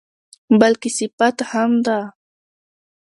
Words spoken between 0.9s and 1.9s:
صفت هم